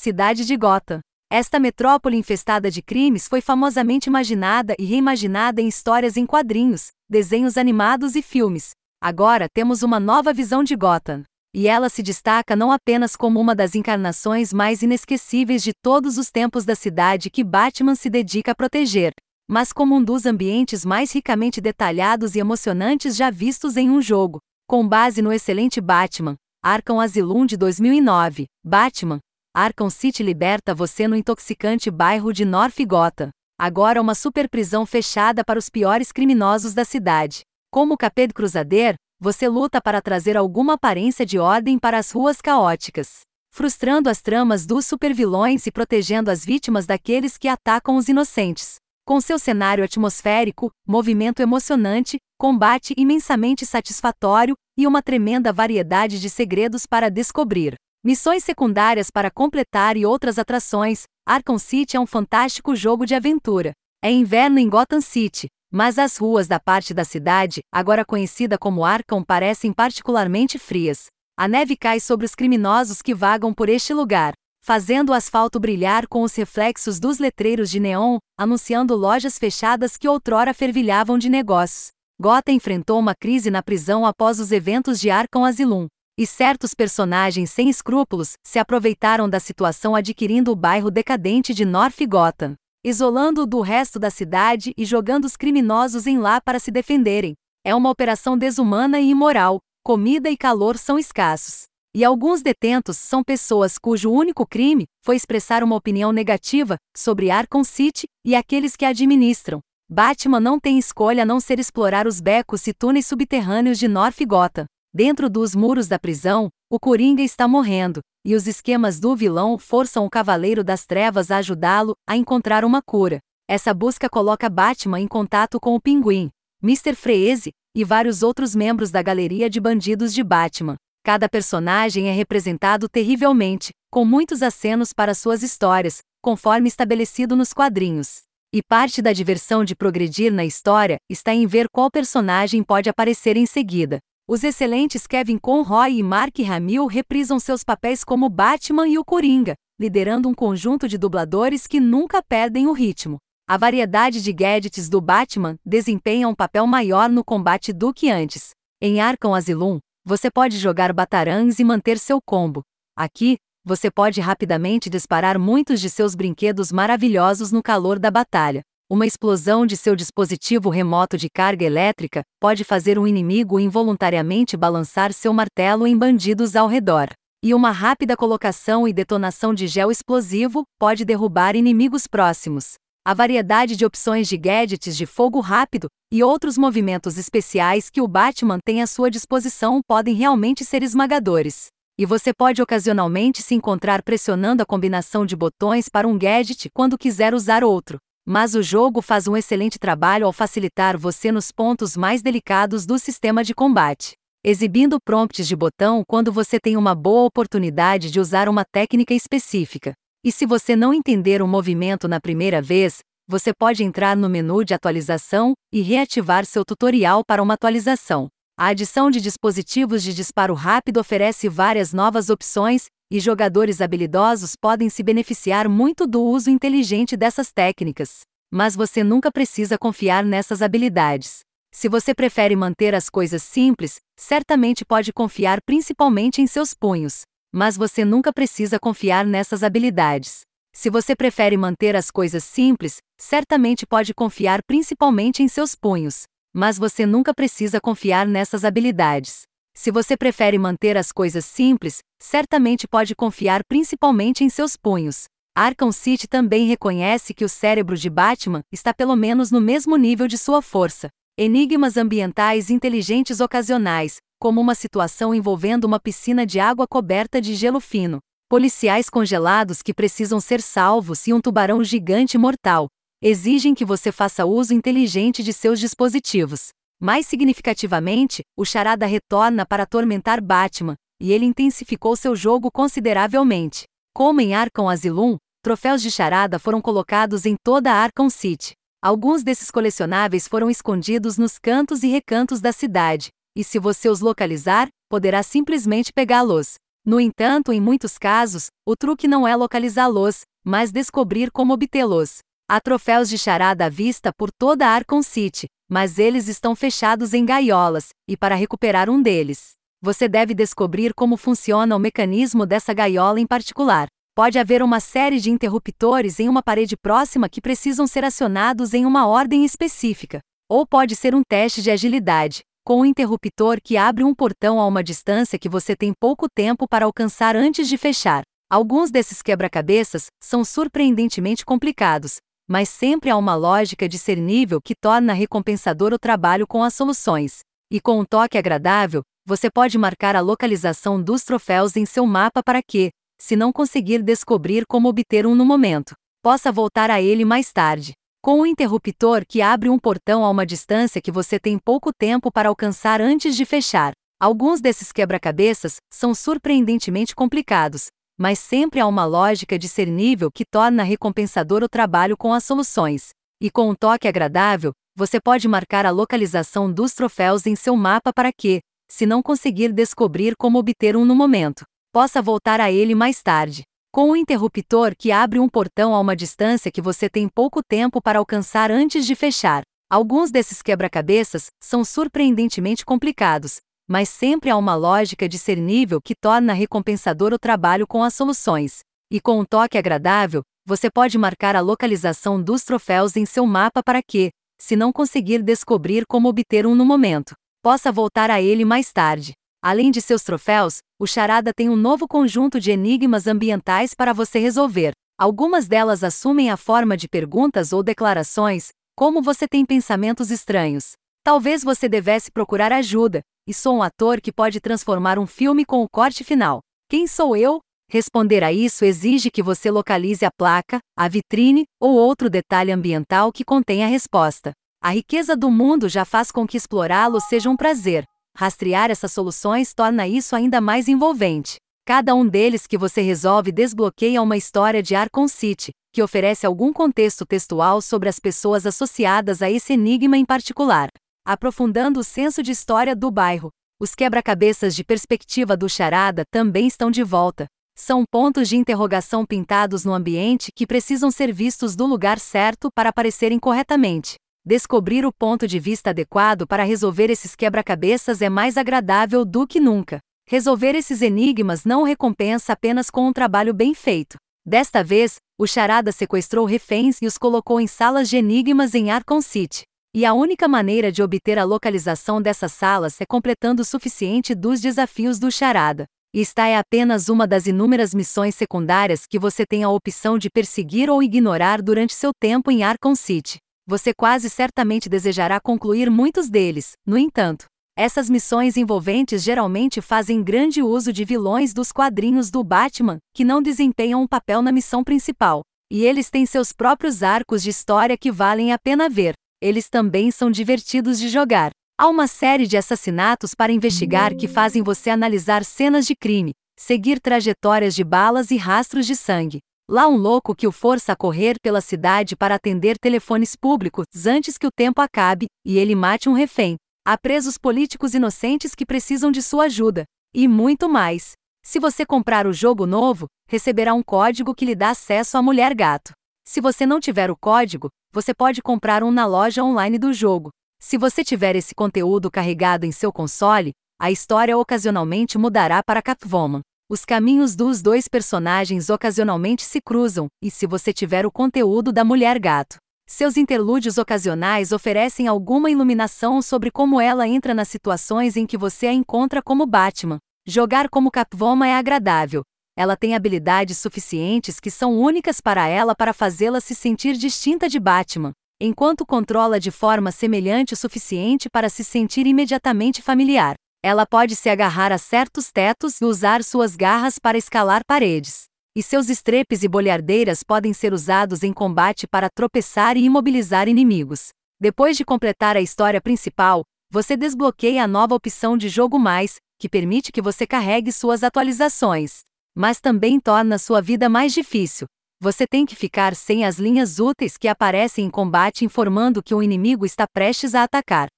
cidade 0.00 0.46
de 0.46 0.56
Gotham. 0.56 1.00
Esta 1.30 1.60
metrópole 1.60 2.16
infestada 2.16 2.70
de 2.70 2.80
crimes 2.80 3.28
foi 3.28 3.40
famosamente 3.40 4.08
imaginada 4.08 4.74
e 4.78 4.84
reimaginada 4.84 5.60
em 5.60 5.68
histórias 5.68 6.16
em 6.16 6.24
quadrinhos, 6.24 6.88
desenhos 7.08 7.56
animados 7.56 8.16
e 8.16 8.22
filmes. 8.22 8.70
Agora 9.00 9.46
temos 9.52 9.82
uma 9.82 10.00
nova 10.00 10.32
visão 10.32 10.64
de 10.64 10.74
Gotham. 10.74 11.22
E 11.54 11.68
ela 11.68 11.88
se 11.88 12.02
destaca 12.02 12.56
não 12.56 12.70
apenas 12.72 13.14
como 13.14 13.40
uma 13.40 13.54
das 13.54 13.74
encarnações 13.74 14.52
mais 14.52 14.82
inesquecíveis 14.82 15.62
de 15.62 15.72
todos 15.82 16.16
os 16.16 16.30
tempos 16.30 16.64
da 16.64 16.74
cidade 16.74 17.28
que 17.28 17.44
Batman 17.44 17.94
se 17.94 18.08
dedica 18.08 18.52
a 18.52 18.54
proteger, 18.54 19.12
mas 19.48 19.72
como 19.72 19.96
um 19.96 20.02
dos 20.02 20.26
ambientes 20.26 20.84
mais 20.84 21.12
ricamente 21.12 21.60
detalhados 21.60 22.36
e 22.36 22.38
emocionantes 22.38 23.16
já 23.16 23.30
vistos 23.30 23.76
em 23.76 23.90
um 23.90 24.00
jogo. 24.00 24.38
Com 24.68 24.86
base 24.86 25.20
no 25.20 25.32
excelente 25.32 25.80
Batman, 25.80 26.36
Arkham 26.62 27.00
Asylum 27.00 27.44
de 27.44 27.56
2009, 27.56 28.46
Batman, 28.64 29.18
Arkham 29.52 29.90
City 29.90 30.22
liberta 30.22 30.72
você 30.72 31.08
no 31.08 31.16
intoxicante 31.16 31.90
bairro 31.90 32.32
de 32.32 32.44
North 32.44 32.78
Gotham. 32.86 33.30
Agora 33.58 34.00
uma 34.00 34.14
super 34.14 34.48
prisão 34.48 34.86
fechada 34.86 35.44
para 35.44 35.58
os 35.58 35.68
piores 35.68 36.12
criminosos 36.12 36.72
da 36.72 36.84
cidade. 36.84 37.40
Como 37.68 37.96
Caped 37.96 38.32
Crusader, 38.32 38.94
você 39.18 39.48
luta 39.48 39.80
para 39.82 40.00
trazer 40.00 40.36
alguma 40.36 40.74
aparência 40.74 41.26
de 41.26 41.36
ordem 41.36 41.80
para 41.80 41.98
as 41.98 42.12
ruas 42.12 42.40
caóticas, 42.40 43.22
frustrando 43.52 44.08
as 44.08 44.22
tramas 44.22 44.64
dos 44.64 44.86
supervilões 44.86 45.66
e 45.66 45.72
protegendo 45.72 46.30
as 46.30 46.44
vítimas 46.44 46.86
daqueles 46.86 47.36
que 47.36 47.48
atacam 47.48 47.96
os 47.96 48.08
inocentes. 48.08 48.76
Com 49.04 49.20
seu 49.20 49.36
cenário 49.36 49.82
atmosférico, 49.82 50.70
movimento 50.86 51.42
emocionante, 51.42 52.18
combate 52.38 52.94
imensamente 52.96 53.66
satisfatório 53.66 54.54
e 54.78 54.86
uma 54.86 55.02
tremenda 55.02 55.52
variedade 55.52 56.20
de 56.20 56.30
segredos 56.30 56.86
para 56.86 57.10
descobrir. 57.10 57.74
Missões 58.02 58.44
secundárias 58.44 59.10
para 59.10 59.30
completar 59.30 59.94
e 59.94 60.06
outras 60.06 60.38
atrações, 60.38 61.02
Arkham 61.26 61.58
City 61.58 61.98
é 61.98 62.00
um 62.00 62.06
fantástico 62.06 62.74
jogo 62.74 63.04
de 63.04 63.14
aventura. 63.14 63.72
É 64.02 64.10
inverno 64.10 64.58
em 64.58 64.70
Gotham 64.70 65.02
City, 65.02 65.48
mas 65.70 65.98
as 65.98 66.16
ruas 66.16 66.48
da 66.48 66.58
parte 66.58 66.94
da 66.94 67.04
cidade, 67.04 67.60
agora 67.70 68.02
conhecida 68.02 68.56
como 68.56 68.86
Arkham, 68.86 69.22
parecem 69.22 69.70
particularmente 69.70 70.58
frias. 70.58 71.08
A 71.36 71.46
neve 71.46 71.76
cai 71.76 72.00
sobre 72.00 72.24
os 72.24 72.34
criminosos 72.34 73.02
que 73.02 73.14
vagam 73.14 73.52
por 73.52 73.68
este 73.68 73.92
lugar, 73.92 74.32
fazendo 74.62 75.10
o 75.10 75.14
asfalto 75.14 75.60
brilhar 75.60 76.06
com 76.06 76.22
os 76.22 76.34
reflexos 76.34 76.98
dos 76.98 77.18
letreiros 77.18 77.68
de 77.68 77.78
neon, 77.78 78.16
anunciando 78.38 78.96
lojas 78.96 79.38
fechadas 79.38 79.98
que 79.98 80.08
outrora 80.08 80.54
fervilhavam 80.54 81.18
de 81.18 81.28
negócios. 81.28 81.88
Gotham 82.18 82.54
enfrentou 82.54 82.98
uma 82.98 83.14
crise 83.14 83.50
na 83.50 83.62
prisão 83.62 84.06
após 84.06 84.40
os 84.40 84.52
eventos 84.52 84.98
de 84.98 85.10
Arkham 85.10 85.44
Asylum, 85.44 85.86
e 86.20 86.26
certos 86.26 86.74
personagens 86.74 87.50
sem 87.50 87.68
escrúpulos 87.68 88.34
se 88.46 88.60
aproveitaram 88.60 89.28
da 89.28 89.40
situação 89.40 89.96
adquirindo 89.96 90.52
o 90.52 90.56
bairro 90.56 90.90
decadente 90.90 91.52
de 91.52 91.64
North 91.64 91.98
Gotham 92.06 92.54
isolando-o 92.82 93.46
do 93.46 93.60
resto 93.60 93.98
da 93.98 94.10
cidade 94.10 94.72
e 94.76 94.84
jogando 94.84 95.26
os 95.26 95.36
criminosos 95.36 96.06
em 96.06 96.18
lá 96.18 96.40
para 96.40 96.58
se 96.58 96.70
defenderem. 96.70 97.34
É 97.64 97.74
uma 97.74 97.90
operação 97.90 98.38
desumana 98.38 98.98
e 99.00 99.10
imoral, 99.10 99.58
comida 99.84 100.30
e 100.30 100.36
calor 100.36 100.78
são 100.78 100.98
escassos. 100.98 101.64
E 101.94 102.04
alguns 102.04 102.40
detentos 102.40 102.96
são 102.96 103.22
pessoas 103.22 103.76
cujo 103.76 104.10
único 104.10 104.46
crime 104.46 104.86
foi 105.04 105.16
expressar 105.16 105.62
uma 105.62 105.76
opinião 105.76 106.12
negativa 106.12 106.76
sobre 106.96 107.30
Arkham 107.30 107.64
City 107.64 108.06
e 108.24 108.34
aqueles 108.34 108.76
que 108.76 108.84
a 108.84 108.90
administram. 108.90 109.60
Batman 109.90 110.40
não 110.40 110.58
tem 110.58 110.78
escolha 110.78 111.24
a 111.24 111.26
não 111.26 111.40
ser 111.40 111.58
explorar 111.58 112.06
os 112.06 112.20
becos 112.20 112.66
e 112.66 112.72
túneis 112.72 113.06
subterrâneos 113.06 113.78
de 113.78 113.88
North 113.88 114.24
Gotham. 114.24 114.66
Dentro 114.92 115.30
dos 115.30 115.54
muros 115.54 115.86
da 115.86 116.00
prisão, 116.00 116.48
o 116.68 116.80
Coringa 116.80 117.22
está 117.22 117.46
morrendo, 117.46 118.00
e 118.24 118.34
os 118.34 118.48
esquemas 118.48 118.98
do 118.98 119.14
vilão 119.14 119.56
forçam 119.56 120.04
o 120.04 120.10
Cavaleiro 120.10 120.64
das 120.64 120.84
Trevas 120.84 121.30
a 121.30 121.36
ajudá-lo 121.36 121.94
a 122.08 122.16
encontrar 122.16 122.64
uma 122.64 122.82
cura. 122.82 123.20
Essa 123.48 123.72
busca 123.72 124.08
coloca 124.10 124.50
Batman 124.50 124.98
em 124.98 125.06
contato 125.06 125.60
com 125.60 125.76
o 125.76 125.80
Pinguim, 125.80 126.28
Mr. 126.60 126.96
Freeze 126.96 127.52
e 127.72 127.84
vários 127.84 128.24
outros 128.24 128.52
membros 128.52 128.90
da 128.90 129.00
galeria 129.00 129.48
de 129.48 129.60
bandidos 129.60 130.12
de 130.12 130.24
Batman. 130.24 130.74
Cada 131.04 131.28
personagem 131.28 132.08
é 132.08 132.12
representado 132.12 132.88
terrivelmente, 132.88 133.70
com 133.92 134.04
muitos 134.04 134.42
acenos 134.42 134.92
para 134.92 135.14
suas 135.14 135.44
histórias, 135.44 135.98
conforme 136.20 136.66
estabelecido 136.66 137.36
nos 137.36 137.52
quadrinhos. 137.52 138.22
E 138.52 138.60
parte 138.60 139.00
da 139.00 139.12
diversão 139.12 139.64
de 139.64 139.76
progredir 139.76 140.32
na 140.32 140.44
história 140.44 140.96
está 141.08 141.32
em 141.32 141.46
ver 141.46 141.68
qual 141.72 141.88
personagem 141.92 142.64
pode 142.64 142.90
aparecer 142.90 143.36
em 143.36 143.46
seguida. 143.46 144.00
Os 144.32 144.44
excelentes 144.44 145.08
Kevin 145.08 145.38
Conroy 145.38 145.98
e 145.98 146.04
Mark 146.04 146.38
Hamill 146.48 146.86
reprisam 146.86 147.40
seus 147.40 147.64
papéis 147.64 148.04
como 148.04 148.28
Batman 148.28 148.86
e 148.86 148.96
o 148.96 149.04
Coringa, 149.04 149.54
liderando 149.76 150.28
um 150.28 150.34
conjunto 150.34 150.86
de 150.86 150.96
dubladores 150.96 151.66
que 151.66 151.80
nunca 151.80 152.22
perdem 152.22 152.68
o 152.68 152.72
ritmo. 152.72 153.16
A 153.44 153.56
variedade 153.56 154.22
de 154.22 154.32
gadgets 154.32 154.88
do 154.88 155.00
Batman 155.00 155.56
desempenha 155.66 156.28
um 156.28 156.34
papel 156.36 156.64
maior 156.64 157.08
no 157.08 157.24
combate 157.24 157.72
do 157.72 157.92
que 157.92 158.08
antes. 158.08 158.50
Em 158.80 159.00
Arkham 159.00 159.34
Asylum, 159.34 159.80
você 160.04 160.30
pode 160.30 160.58
jogar 160.58 160.92
batarangs 160.92 161.58
e 161.58 161.64
manter 161.64 161.98
seu 161.98 162.20
combo. 162.24 162.62
Aqui, 162.96 163.36
você 163.64 163.90
pode 163.90 164.20
rapidamente 164.20 164.88
disparar 164.88 165.40
muitos 165.40 165.80
de 165.80 165.90
seus 165.90 166.14
brinquedos 166.14 166.70
maravilhosos 166.70 167.50
no 167.50 167.60
calor 167.64 167.98
da 167.98 168.12
batalha. 168.12 168.62
Uma 168.92 169.06
explosão 169.06 169.64
de 169.64 169.76
seu 169.76 169.94
dispositivo 169.94 170.68
remoto 170.68 171.16
de 171.16 171.30
carga 171.30 171.64
elétrica 171.64 172.22
pode 172.40 172.64
fazer 172.64 172.98
um 172.98 173.06
inimigo 173.06 173.60
involuntariamente 173.60 174.56
balançar 174.56 175.12
seu 175.12 175.32
martelo 175.32 175.86
em 175.86 175.96
bandidos 175.96 176.56
ao 176.56 176.66
redor. 176.66 177.08
E 177.40 177.54
uma 177.54 177.70
rápida 177.70 178.16
colocação 178.16 178.88
e 178.88 178.92
detonação 178.92 179.54
de 179.54 179.68
gel 179.68 179.92
explosivo 179.92 180.64
pode 180.76 181.04
derrubar 181.04 181.54
inimigos 181.54 182.08
próximos. 182.08 182.72
A 183.06 183.14
variedade 183.14 183.76
de 183.76 183.86
opções 183.86 184.26
de 184.26 184.36
gadgets 184.36 184.96
de 184.96 185.06
fogo 185.06 185.38
rápido 185.38 185.86
e 186.12 186.24
outros 186.24 186.58
movimentos 186.58 187.16
especiais 187.16 187.90
que 187.90 188.00
o 188.00 188.08
Batman 188.08 188.58
tem 188.64 188.82
à 188.82 188.88
sua 188.88 189.08
disposição 189.08 189.80
podem 189.86 190.16
realmente 190.16 190.64
ser 190.64 190.82
esmagadores. 190.82 191.68
E 191.96 192.04
você 192.04 192.32
pode 192.34 192.60
ocasionalmente 192.60 193.40
se 193.40 193.54
encontrar 193.54 194.02
pressionando 194.02 194.64
a 194.64 194.66
combinação 194.66 195.24
de 195.24 195.36
botões 195.36 195.88
para 195.88 196.08
um 196.08 196.18
gadget 196.18 196.68
quando 196.74 196.98
quiser 196.98 197.34
usar 197.34 197.62
outro. 197.62 198.00
Mas 198.32 198.54
o 198.54 198.62
jogo 198.62 199.02
faz 199.02 199.26
um 199.26 199.36
excelente 199.36 199.76
trabalho 199.76 200.24
ao 200.24 200.32
facilitar 200.32 200.96
você 200.96 201.32
nos 201.32 201.50
pontos 201.50 201.96
mais 201.96 202.22
delicados 202.22 202.86
do 202.86 202.96
sistema 202.96 203.42
de 203.42 203.52
combate, 203.52 204.12
exibindo 204.44 205.00
prompts 205.04 205.48
de 205.48 205.56
botão 205.56 206.04
quando 206.06 206.30
você 206.30 206.60
tem 206.60 206.76
uma 206.76 206.94
boa 206.94 207.24
oportunidade 207.24 208.08
de 208.08 208.20
usar 208.20 208.48
uma 208.48 208.64
técnica 208.64 209.12
específica. 209.12 209.94
E 210.24 210.30
se 210.30 210.46
você 210.46 210.76
não 210.76 210.94
entender 210.94 211.42
o 211.42 211.48
movimento 211.48 212.06
na 212.06 212.20
primeira 212.20 212.62
vez, 212.62 212.98
você 213.26 213.52
pode 213.52 213.82
entrar 213.82 214.16
no 214.16 214.28
menu 214.28 214.64
de 214.64 214.74
atualização 214.74 215.54
e 215.72 215.80
reativar 215.80 216.46
seu 216.46 216.64
tutorial 216.64 217.24
para 217.24 217.42
uma 217.42 217.54
atualização. 217.54 218.28
A 218.62 218.66
adição 218.66 219.10
de 219.10 219.22
dispositivos 219.22 220.02
de 220.02 220.12
disparo 220.12 220.52
rápido 220.52 221.00
oferece 221.00 221.48
várias 221.48 221.94
novas 221.94 222.28
opções, 222.28 222.88
e 223.10 223.18
jogadores 223.18 223.80
habilidosos 223.80 224.54
podem 224.54 224.90
se 224.90 225.02
beneficiar 225.02 225.66
muito 225.66 226.06
do 226.06 226.22
uso 226.22 226.50
inteligente 226.50 227.16
dessas 227.16 227.50
técnicas. 227.50 228.20
Mas 228.52 228.76
você 228.76 229.02
nunca 229.02 229.32
precisa 229.32 229.78
confiar 229.78 230.26
nessas 230.26 230.60
habilidades. 230.60 231.38
Se 231.72 231.88
você 231.88 232.14
prefere 232.14 232.54
manter 232.54 232.94
as 232.94 233.08
coisas 233.08 233.42
simples, 233.42 233.96
certamente 234.14 234.84
pode 234.84 235.10
confiar 235.10 235.62
principalmente 235.64 236.42
em 236.42 236.46
seus 236.46 236.74
punhos. 236.74 237.22
Mas 237.50 237.78
você 237.78 238.04
nunca 238.04 238.30
precisa 238.30 238.78
confiar 238.78 239.24
nessas 239.24 239.62
habilidades. 239.62 240.42
Se 240.74 240.90
você 240.90 241.16
prefere 241.16 241.56
manter 241.56 241.96
as 241.96 242.10
coisas 242.10 242.44
simples, 242.44 242.98
certamente 243.16 243.86
pode 243.86 244.12
confiar 244.12 244.60
principalmente 244.66 245.42
em 245.42 245.48
seus 245.48 245.74
punhos. 245.74 246.24
Mas 246.52 246.78
você 246.78 247.06
nunca 247.06 247.32
precisa 247.32 247.80
confiar 247.80 248.26
nessas 248.26 248.64
habilidades. 248.64 249.42
Se 249.72 249.90
você 249.90 250.16
prefere 250.16 250.58
manter 250.58 250.96
as 250.96 251.12
coisas 251.12 251.44
simples, 251.44 251.98
certamente 252.20 252.88
pode 252.88 253.14
confiar 253.14 253.62
principalmente 253.64 254.42
em 254.42 254.48
seus 254.48 254.76
punhos. 254.76 255.24
Arkham 255.56 255.92
City 255.92 256.26
também 256.26 256.66
reconhece 256.66 257.32
que 257.32 257.44
o 257.44 257.48
cérebro 257.48 257.96
de 257.96 258.10
Batman 258.10 258.62
está 258.72 258.92
pelo 258.92 259.14
menos 259.14 259.50
no 259.50 259.60
mesmo 259.60 259.96
nível 259.96 260.26
de 260.26 260.36
sua 260.36 260.60
força. 260.60 261.08
Enigmas 261.38 261.96
ambientais 261.96 262.68
inteligentes 262.68 263.40
ocasionais, 263.40 264.16
como 264.38 264.60
uma 264.60 264.74
situação 264.74 265.34
envolvendo 265.34 265.84
uma 265.84 266.00
piscina 266.00 266.44
de 266.44 266.58
água 266.58 266.86
coberta 266.86 267.40
de 267.40 267.54
gelo 267.54 267.80
fino, 267.80 268.18
policiais 268.48 269.08
congelados 269.08 269.82
que 269.82 269.94
precisam 269.94 270.40
ser 270.40 270.60
salvos 270.60 271.26
e 271.26 271.32
um 271.32 271.40
tubarão 271.40 271.82
gigante 271.84 272.36
mortal, 272.36 272.88
exigem 273.22 273.74
que 273.74 273.84
você 273.84 274.10
faça 274.10 274.46
uso 274.46 274.72
inteligente 274.72 275.42
de 275.42 275.52
seus 275.52 275.78
dispositivos. 275.78 276.68
Mais 276.98 277.26
significativamente, 277.26 278.42
o 278.56 278.64
Charada 278.64 279.06
retorna 279.06 279.66
para 279.66 279.82
atormentar 279.82 280.42
Batman, 280.42 280.96
e 281.20 281.32
ele 281.32 281.44
intensificou 281.44 282.16
seu 282.16 282.34
jogo 282.34 282.70
consideravelmente. 282.70 283.84
Como 284.14 284.40
em 284.40 284.54
Arkham 284.54 284.88
Asylum, 284.88 285.36
troféus 285.62 286.02
de 286.02 286.10
Charada 286.10 286.58
foram 286.58 286.80
colocados 286.80 287.44
em 287.44 287.56
toda 287.62 287.92
Arkham 287.92 288.30
City. 288.30 288.72
Alguns 289.02 289.42
desses 289.42 289.70
colecionáveis 289.70 290.48
foram 290.48 290.70
escondidos 290.70 291.38
nos 291.38 291.58
cantos 291.58 292.02
e 292.02 292.08
recantos 292.08 292.60
da 292.60 292.72
cidade, 292.72 293.28
e 293.56 293.64
se 293.64 293.78
você 293.78 294.08
os 294.08 294.20
localizar, 294.20 294.88
poderá 295.08 295.42
simplesmente 295.42 296.12
pegá-los. 296.12 296.74
No 297.04 297.18
entanto, 297.18 297.72
em 297.72 297.80
muitos 297.80 298.18
casos, 298.18 298.66
o 298.86 298.94
truque 298.94 299.26
não 299.26 299.48
é 299.48 299.56
localizá-los, 299.56 300.42
mas 300.62 300.92
descobrir 300.92 301.50
como 301.50 301.72
obtê-los. 301.72 302.40
Há 302.72 302.80
troféus 302.80 303.28
de 303.28 303.36
charada 303.36 303.86
à 303.86 303.88
vista 303.88 304.32
por 304.32 304.48
toda 304.52 304.86
a 304.86 304.90
Arkham 304.90 305.24
City, 305.24 305.66
mas 305.90 306.20
eles 306.20 306.46
estão 306.46 306.76
fechados 306.76 307.34
em 307.34 307.44
gaiolas, 307.44 308.10
e 308.28 308.36
para 308.36 308.54
recuperar 308.54 309.10
um 309.10 309.20
deles, 309.20 309.72
você 310.00 310.28
deve 310.28 310.54
descobrir 310.54 311.12
como 311.12 311.36
funciona 311.36 311.96
o 311.96 311.98
mecanismo 311.98 312.64
dessa 312.64 312.94
gaiola 312.94 313.40
em 313.40 313.46
particular. 313.46 314.06
Pode 314.36 314.56
haver 314.56 314.84
uma 314.84 315.00
série 315.00 315.40
de 315.40 315.50
interruptores 315.50 316.38
em 316.38 316.48
uma 316.48 316.62
parede 316.62 316.96
próxima 316.96 317.48
que 317.48 317.60
precisam 317.60 318.06
ser 318.06 318.24
acionados 318.24 318.94
em 318.94 319.04
uma 319.04 319.26
ordem 319.26 319.64
específica. 319.64 320.38
Ou 320.70 320.86
pode 320.86 321.16
ser 321.16 321.34
um 321.34 321.42
teste 321.42 321.82
de 321.82 321.90
agilidade, 321.90 322.60
com 322.86 323.00
um 323.00 323.04
interruptor 323.04 323.78
que 323.82 323.96
abre 323.96 324.22
um 324.22 324.32
portão 324.32 324.78
a 324.78 324.86
uma 324.86 325.02
distância 325.02 325.58
que 325.58 325.68
você 325.68 325.96
tem 325.96 326.12
pouco 326.20 326.46
tempo 326.48 326.86
para 326.86 327.04
alcançar 327.04 327.56
antes 327.56 327.88
de 327.88 327.98
fechar. 327.98 328.42
Alguns 328.70 329.10
desses 329.10 329.42
quebra-cabeças 329.42 330.26
são 330.40 330.64
surpreendentemente 330.64 331.64
complicados, 331.64 332.36
mas 332.70 332.88
sempre 332.88 333.30
há 333.30 333.36
uma 333.36 333.56
lógica 333.56 334.08
discernível 334.08 334.80
que 334.80 334.94
torna 334.94 335.32
recompensador 335.32 336.12
o 336.12 336.18
trabalho 336.18 336.68
com 336.68 336.84
as 336.84 336.94
soluções. 336.94 337.62
E 337.90 338.00
com 338.00 338.20
um 338.20 338.24
toque 338.24 338.56
agradável, 338.56 339.22
você 339.44 339.68
pode 339.68 339.98
marcar 339.98 340.36
a 340.36 340.40
localização 340.40 341.20
dos 341.20 341.42
troféus 341.42 341.96
em 341.96 342.06
seu 342.06 342.24
mapa 342.24 342.62
para 342.62 342.80
que, 342.80 343.10
se 343.40 343.56
não 343.56 343.72
conseguir 343.72 344.22
descobrir 344.22 344.86
como 344.86 345.08
obter 345.08 345.48
um 345.48 345.56
no 345.56 345.64
momento, 345.64 346.14
possa 346.40 346.70
voltar 346.70 347.10
a 347.10 347.20
ele 347.20 347.44
mais 347.44 347.72
tarde. 347.72 348.12
Com 348.40 348.60
um 348.60 348.66
interruptor 348.66 349.44
que 349.44 349.60
abre 349.60 349.88
um 349.90 349.98
portão 349.98 350.44
a 350.44 350.48
uma 350.48 350.64
distância 350.64 351.20
que 351.20 351.32
você 351.32 351.58
tem 351.58 351.76
pouco 351.76 352.12
tempo 352.16 352.52
para 352.52 352.68
alcançar 352.68 353.20
antes 353.20 353.56
de 353.56 353.64
fechar. 353.64 354.12
Alguns 354.38 354.80
desses 354.80 355.10
quebra-cabeças 355.10 355.96
são 356.08 356.32
surpreendentemente 356.36 357.34
complicados, 357.34 358.06
mas 358.40 358.58
sempre 358.58 359.00
há 359.00 359.06
uma 359.06 359.26
lógica 359.26 359.78
discernível 359.78 360.50
que 360.50 360.64
torna 360.64 361.02
recompensador 361.02 361.82
o 361.82 361.88
trabalho 361.88 362.38
com 362.38 362.54
as 362.54 362.64
soluções. 362.64 363.34
E 363.60 363.70
com 363.70 363.90
um 363.90 363.94
toque 363.94 364.26
agradável, 364.26 364.92
você 365.14 365.38
pode 365.38 365.68
marcar 365.68 366.06
a 366.06 366.10
localização 366.10 366.90
dos 366.90 367.12
troféus 367.12 367.66
em 367.66 367.76
seu 367.76 367.94
mapa 367.94 368.32
para 368.32 368.50
que, 368.50 368.80
se 369.10 369.26
não 369.26 369.42
conseguir 369.42 369.92
descobrir 369.92 370.56
como 370.56 370.78
obter 370.78 371.18
um 371.18 371.26
no 371.26 371.34
momento, 371.34 371.84
possa 372.10 372.40
voltar 372.40 372.80
a 372.80 372.90
ele 372.90 373.14
mais 373.14 373.42
tarde. 373.42 373.82
Com 374.10 374.30
um 374.30 374.36
interruptor 374.36 375.14
que 375.14 375.30
abre 375.30 375.58
um 375.60 375.68
portão 375.68 376.14
a 376.14 376.18
uma 376.18 376.34
distância 376.34 376.90
que 376.90 377.02
você 377.02 377.28
tem 377.28 377.46
pouco 377.46 377.82
tempo 377.86 378.22
para 378.22 378.38
alcançar 378.38 378.90
antes 378.90 379.26
de 379.26 379.34
fechar. 379.34 379.82
Alguns 380.08 380.50
desses 380.50 380.80
quebra-cabeças 380.80 381.66
são 381.78 382.02
surpreendentemente 382.02 383.04
complicados, 383.04 383.80
mas 384.10 384.28
sempre 384.28 384.70
há 384.70 384.76
uma 384.76 384.96
lógica 384.96 385.48
discernível 385.48 386.20
que 386.20 386.34
torna 386.34 386.72
recompensador 386.72 387.52
o 387.52 387.58
trabalho 387.58 388.08
com 388.08 388.24
as 388.24 388.34
soluções. 388.34 389.02
E 389.30 389.40
com 389.40 389.60
um 389.60 389.64
toque 389.64 389.96
agradável, 389.96 390.62
você 390.84 391.08
pode 391.08 391.38
marcar 391.38 391.76
a 391.76 391.80
localização 391.80 392.60
dos 392.60 392.82
troféus 392.82 393.36
em 393.36 393.46
seu 393.46 393.64
mapa 393.64 394.02
para 394.02 394.20
que, 394.20 394.50
se 394.80 394.96
não 394.96 395.12
conseguir 395.12 395.62
descobrir 395.62 396.26
como 396.26 396.48
obter 396.48 396.88
um 396.88 396.96
no 396.96 397.04
momento, 397.04 397.54
possa 397.80 398.10
voltar 398.10 398.50
a 398.50 398.60
ele 398.60 398.84
mais 398.84 399.12
tarde. 399.12 399.52
Além 399.80 400.10
de 400.10 400.20
seus 400.20 400.42
troféus, 400.42 400.98
o 401.16 401.24
Charada 401.24 401.72
tem 401.72 401.88
um 401.88 401.94
novo 401.94 402.26
conjunto 402.26 402.80
de 402.80 402.90
enigmas 402.90 403.46
ambientais 403.46 404.12
para 404.12 404.32
você 404.32 404.58
resolver. 404.58 405.12
Algumas 405.38 405.86
delas 405.86 406.24
assumem 406.24 406.68
a 406.68 406.76
forma 406.76 407.16
de 407.16 407.28
perguntas 407.28 407.92
ou 407.92 408.02
declarações, 408.02 408.88
como 409.14 409.40
você 409.40 409.68
tem 409.68 409.86
pensamentos 409.86 410.50
estranhos. 410.50 411.12
Talvez 411.44 411.84
você 411.84 412.08
devesse 412.08 412.50
procurar 412.50 412.92
ajuda, 412.92 413.40
e 413.66 413.74
sou 413.74 413.96
um 413.96 414.02
ator 414.02 414.40
que 414.40 414.52
pode 414.52 414.80
transformar 414.80 415.38
um 415.38 415.46
filme 415.46 415.84
com 415.84 416.02
o 416.02 416.08
corte 416.08 416.42
final. 416.42 416.80
Quem 417.08 417.26
sou 417.26 417.56
eu? 417.56 417.80
Responder 418.08 418.64
a 418.64 418.72
isso 418.72 419.04
exige 419.04 419.50
que 419.50 419.62
você 419.62 419.90
localize 419.90 420.44
a 420.44 420.50
placa, 420.50 420.98
a 421.16 421.28
vitrine 421.28 421.84
ou 422.00 422.16
outro 422.16 422.50
detalhe 422.50 422.90
ambiental 422.90 423.52
que 423.52 423.64
contém 423.64 424.02
a 424.02 424.08
resposta. 424.08 424.72
A 425.00 425.10
riqueza 425.10 425.56
do 425.56 425.70
mundo 425.70 426.08
já 426.08 426.24
faz 426.24 426.50
com 426.50 426.66
que 426.66 426.76
explorá-lo 426.76 427.40
seja 427.40 427.70
um 427.70 427.76
prazer. 427.76 428.24
Rastrear 428.56 429.10
essas 429.10 429.32
soluções 429.32 429.94
torna 429.94 430.26
isso 430.26 430.56
ainda 430.56 430.80
mais 430.80 431.06
envolvente. 431.06 431.76
Cada 432.04 432.34
um 432.34 432.46
deles 432.46 432.86
que 432.86 432.98
você 432.98 433.20
resolve 433.20 433.70
desbloqueia 433.70 434.42
uma 434.42 434.56
história 434.56 435.02
de 435.02 435.14
Arkham 435.14 435.46
City, 435.46 435.92
que 436.12 436.22
oferece 436.22 436.66
algum 436.66 436.92
contexto 436.92 437.46
textual 437.46 438.02
sobre 438.02 438.28
as 438.28 438.40
pessoas 438.40 438.84
associadas 438.84 439.62
a 439.62 439.70
esse 439.70 439.92
enigma 439.92 440.36
em 440.36 440.44
particular, 440.44 441.08
aprofundando 441.52 442.20
o 442.20 442.24
senso 442.24 442.62
de 442.62 442.70
história 442.70 443.16
do 443.16 443.28
bairro. 443.28 443.70
Os 444.00 444.14
quebra-cabeças 444.14 444.94
de 444.94 445.02
perspectiva 445.02 445.76
do 445.76 445.88
charada 445.88 446.44
também 446.48 446.86
estão 446.86 447.10
de 447.10 447.24
volta. 447.24 447.66
São 447.96 448.22
pontos 448.30 448.68
de 448.68 448.76
interrogação 448.76 449.44
pintados 449.44 450.04
no 450.04 450.14
ambiente 450.14 450.70
que 450.72 450.86
precisam 450.86 451.28
ser 451.28 451.52
vistos 451.52 451.96
do 451.96 452.06
lugar 452.06 452.38
certo 452.38 452.88
para 452.94 453.08
aparecerem 453.08 453.58
corretamente. 453.58 454.36
Descobrir 454.64 455.26
o 455.26 455.32
ponto 455.32 455.66
de 455.66 455.80
vista 455.80 456.10
adequado 456.10 456.68
para 456.68 456.84
resolver 456.84 457.30
esses 457.30 457.56
quebra-cabeças 457.56 458.40
é 458.40 458.48
mais 458.48 458.76
agradável 458.76 459.44
do 459.44 459.66
que 459.66 459.80
nunca. 459.80 460.20
Resolver 460.48 460.94
esses 460.94 461.20
enigmas 461.20 461.84
não 461.84 462.04
recompensa 462.04 462.74
apenas 462.74 463.10
com 463.10 463.26
um 463.26 463.32
trabalho 463.32 463.74
bem 463.74 463.92
feito. 463.92 464.36
Desta 464.64 465.02
vez, 465.02 465.36
o 465.58 465.66
Charada 465.66 466.12
sequestrou 466.12 466.64
reféns 466.64 467.20
e 467.20 467.26
os 467.26 467.36
colocou 467.36 467.80
em 467.80 467.88
salas 467.88 468.28
de 468.28 468.36
enigmas 468.36 468.94
em 468.94 469.10
Arkham 469.10 469.42
City. 469.42 469.82
E 470.14 470.24
a 470.24 470.34
única 470.34 470.66
maneira 470.66 471.12
de 471.12 471.22
obter 471.22 471.58
a 471.58 471.64
localização 471.64 472.42
dessas 472.42 472.72
salas 472.72 473.20
é 473.20 473.26
completando 473.26 473.82
o 473.82 473.84
suficiente 473.84 474.54
dos 474.54 474.80
desafios 474.80 475.38
do 475.38 475.50
Charada. 475.50 476.04
Esta 476.34 476.66
é 476.66 476.76
apenas 476.76 477.28
uma 477.28 477.46
das 477.46 477.66
inúmeras 477.66 478.12
missões 478.12 478.54
secundárias 478.54 479.24
que 479.26 479.38
você 479.38 479.64
tem 479.64 479.84
a 479.84 479.88
opção 479.88 480.36
de 480.36 480.50
perseguir 480.50 481.08
ou 481.08 481.22
ignorar 481.22 481.80
durante 481.80 482.12
seu 482.12 482.32
tempo 482.40 482.70
em 482.70 482.82
Arkham 482.82 483.14
City 483.14 483.58
você 483.90 484.14
quase 484.14 484.48
certamente 484.48 485.08
desejará 485.08 485.58
concluir 485.60 486.08
muitos 486.08 486.48
deles, 486.48 486.92
no 487.04 487.18
entanto. 487.18 487.64
Essas 487.98 488.30
missões 488.30 488.76
envolventes 488.76 489.42
geralmente 489.42 490.00
fazem 490.00 490.44
grande 490.44 490.80
uso 490.80 491.12
de 491.12 491.24
vilões 491.24 491.74
dos 491.74 491.90
quadrinhos 491.90 492.52
do 492.52 492.62
Batman, 492.62 493.18
que 493.34 493.44
não 493.44 493.60
desempenham 493.60 494.22
um 494.22 494.28
papel 494.28 494.62
na 494.62 494.70
missão 494.70 495.02
principal. 495.02 495.62
E 495.90 496.04
eles 496.04 496.30
têm 496.30 496.46
seus 496.46 496.72
próprios 496.72 497.24
arcos 497.24 497.64
de 497.64 497.70
história 497.70 498.16
que 498.16 498.30
valem 498.30 498.72
a 498.72 498.78
pena 498.78 499.08
ver. 499.08 499.34
Eles 499.62 499.90
também 499.90 500.30
são 500.30 500.50
divertidos 500.50 501.18
de 501.18 501.28
jogar. 501.28 501.70
Há 501.98 502.08
uma 502.08 502.26
série 502.26 502.66
de 502.66 502.78
assassinatos 502.78 503.54
para 503.54 503.70
investigar 503.70 504.34
que 504.34 504.48
fazem 504.48 504.82
você 504.82 505.10
analisar 505.10 505.64
cenas 505.66 506.06
de 506.06 506.16
crime, 506.16 506.52
seguir 506.78 507.20
trajetórias 507.20 507.94
de 507.94 508.02
balas 508.02 508.50
e 508.50 508.56
rastros 508.56 509.06
de 509.06 509.14
sangue. 509.14 509.58
Lá 509.86 510.08
um 510.08 510.16
louco 510.16 510.54
que 510.54 510.66
o 510.66 510.72
força 510.72 511.12
a 511.12 511.16
correr 511.16 511.56
pela 511.60 511.82
cidade 511.82 512.34
para 512.34 512.54
atender 512.54 512.96
telefones 512.98 513.54
públicos 513.54 514.06
antes 514.26 514.56
que 514.56 514.66
o 514.66 514.72
tempo 514.74 515.02
acabe 515.02 515.46
e 515.62 515.76
ele 515.76 515.94
mate 515.94 516.26
um 516.26 516.32
refém. 516.32 516.76
Há 517.06 517.18
presos 517.18 517.58
políticos 517.58 518.14
inocentes 518.14 518.74
que 518.74 518.86
precisam 518.86 519.30
de 519.30 519.42
sua 519.42 519.64
ajuda. 519.64 520.04
E 520.32 520.48
muito 520.48 520.88
mais. 520.88 521.32
Se 521.62 521.78
você 521.78 522.06
comprar 522.06 522.46
o 522.46 522.52
jogo 522.52 522.86
novo, 522.86 523.26
receberá 523.46 523.92
um 523.92 524.02
código 524.02 524.54
que 524.54 524.64
lhe 524.64 524.74
dá 524.74 524.90
acesso 524.90 525.36
à 525.36 525.42
Mulher 525.42 525.74
Gato. 525.74 526.12
Se 526.44 526.60
você 526.60 526.84
não 526.84 526.98
tiver 526.98 527.30
o 527.30 527.36
código, 527.36 527.88
você 528.12 528.34
pode 528.34 528.60
comprar 528.60 529.02
um 529.04 529.10
na 529.10 529.24
loja 529.24 529.62
online 529.62 529.98
do 529.98 530.12
jogo. 530.12 530.50
Se 530.80 530.98
você 530.98 531.22
tiver 531.22 531.54
esse 531.54 531.74
conteúdo 531.74 532.30
carregado 532.30 532.84
em 532.84 532.92
seu 532.92 533.12
console, 533.12 533.72
a 534.00 534.10
história 534.10 534.56
ocasionalmente 534.58 535.38
mudará 535.38 535.82
para 535.82 536.02
Catwoman. 536.02 536.60
Os 536.88 537.04
caminhos 537.04 537.54
dos 537.54 537.80
dois 537.82 538.08
personagens 538.08 538.90
ocasionalmente 538.90 539.62
se 539.62 539.80
cruzam, 539.80 540.26
e 540.42 540.50
se 540.50 540.66
você 540.66 540.92
tiver 540.92 541.24
o 541.24 541.30
conteúdo 541.30 541.92
da 541.92 542.02
Mulher 542.02 542.38
Gato, 542.40 542.78
seus 543.06 543.36
interlúdios 543.36 543.98
ocasionais 543.98 544.72
oferecem 544.72 545.28
alguma 545.28 545.70
iluminação 545.70 546.40
sobre 546.40 546.70
como 546.70 547.00
ela 547.00 547.28
entra 547.28 547.54
nas 547.54 547.68
situações 547.68 548.36
em 548.36 548.46
que 548.46 548.56
você 548.56 548.86
a 548.86 548.92
encontra 548.92 549.42
como 549.42 549.66
Batman. 549.66 550.18
Jogar 550.46 550.88
como 550.88 551.10
Catwoman 551.10 551.66
é 551.66 551.76
agradável. 551.76 552.42
Ela 552.80 552.96
tem 552.96 553.14
habilidades 553.14 553.76
suficientes 553.76 554.58
que 554.58 554.70
são 554.70 554.98
únicas 554.98 555.38
para 555.38 555.68
ela 555.68 555.94
para 555.94 556.14
fazê-la 556.14 556.62
se 556.62 556.74
sentir 556.74 557.14
distinta 557.14 557.68
de 557.68 557.78
Batman, 557.78 558.32
enquanto 558.58 559.04
controla 559.04 559.60
de 559.60 559.70
forma 559.70 560.10
semelhante 560.10 560.72
o 560.72 560.76
suficiente 560.78 561.50
para 561.50 561.68
se 561.68 561.84
sentir 561.84 562.26
imediatamente 562.26 563.02
familiar. 563.02 563.54
Ela 563.84 564.06
pode 564.06 564.34
se 564.34 564.48
agarrar 564.48 564.92
a 564.92 564.96
certos 564.96 565.50
tetos 565.52 566.00
e 566.00 566.06
usar 566.06 566.42
suas 566.42 566.74
garras 566.74 567.18
para 567.18 567.36
escalar 567.36 567.82
paredes. 567.86 568.44
E 568.74 568.82
seus 568.82 569.10
estrepes 569.10 569.62
e 569.62 569.68
bolhardeiras 569.68 570.42
podem 570.42 570.72
ser 570.72 570.94
usados 570.94 571.42
em 571.42 571.52
combate 571.52 572.06
para 572.06 572.30
tropeçar 572.34 572.96
e 572.96 573.04
imobilizar 573.04 573.68
inimigos. 573.68 574.28
Depois 574.58 574.96
de 574.96 575.04
completar 575.04 575.54
a 575.54 575.60
história 575.60 576.00
principal, 576.00 576.62
você 576.90 577.14
desbloqueia 577.14 577.84
a 577.84 577.86
nova 577.86 578.14
opção 578.14 578.56
de 578.56 578.70
jogo 578.70 578.98
mais, 578.98 579.36
que 579.58 579.68
permite 579.68 580.10
que 580.10 580.22
você 580.22 580.46
carregue 580.46 580.90
suas 580.90 581.22
atualizações. 581.22 582.22
Mas 582.54 582.80
também 582.80 583.20
torna 583.20 583.58
sua 583.58 583.80
vida 583.80 584.08
mais 584.08 584.32
difícil. 584.32 584.86
Você 585.20 585.46
tem 585.46 585.66
que 585.66 585.76
ficar 585.76 586.14
sem 586.16 586.44
as 586.44 586.58
linhas 586.58 586.98
úteis 586.98 587.36
que 587.36 587.46
aparecem 587.46 588.06
em 588.06 588.10
combate 588.10 588.64
informando 588.64 589.22
que 589.22 589.34
o 589.34 589.42
inimigo 589.42 589.84
está 589.84 590.06
prestes 590.06 590.54
a 590.54 590.62
atacar. 590.62 591.08